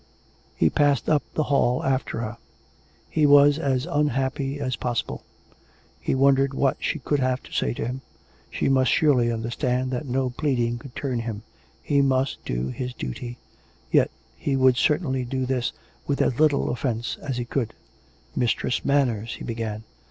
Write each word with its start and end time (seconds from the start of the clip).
He 0.55 0.71
passed 0.71 1.07
up 1.09 1.21
the 1.35 1.43
hall 1.43 1.83
after 1.85 2.21
her. 2.21 2.37
He 3.07 3.27
was 3.27 3.59
as 3.59 3.85
unhappy 3.85 4.59
as 4.59 4.75
possible. 4.75 5.23
He 5.99 6.15
wondered 6.15 6.55
what 6.55 6.77
she 6.79 6.97
could 6.97 7.19
have 7.19 7.43
to 7.43 7.51
say 7.53 7.75
to 7.75 7.85
him; 7.85 8.01
she 8.49 8.67
must 8.67 8.89
surely 8.89 9.31
understand 9.31 9.91
that 9.91 10.07
no 10.07 10.31
pleading 10.31 10.79
could 10.79 10.95
turn 10.95 11.19
him; 11.19 11.43
he 11.83 12.01
must 12.01 12.43
do 12.45 12.69
his 12.69 12.95
duty. 12.95 13.37
Yet 13.91 14.09
he 14.35 14.55
would 14.55 14.75
certainly 14.75 15.23
do 15.23 15.45
this 15.45 15.71
with 16.07 16.19
as 16.19 16.39
little 16.39 16.71
offence 16.71 17.17
as 17.21 17.37
he 17.37 17.45
could." 17.45 17.75
Mistress 18.35 18.83
Manners" 18.83 19.35
he 19.35 19.43
began. 19.43 19.83